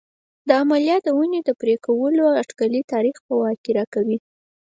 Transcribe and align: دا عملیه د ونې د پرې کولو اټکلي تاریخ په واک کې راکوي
دا 0.47 0.55
عملیه 0.63 0.97
د 1.03 1.07
ونې 1.17 1.41
د 1.45 1.49
پرې 1.61 1.75
کولو 1.85 2.25
اټکلي 2.41 2.81
تاریخ 2.93 3.15
په 3.25 3.33
واک 3.39 3.57
کې 3.63 3.71
راکوي 3.79 4.17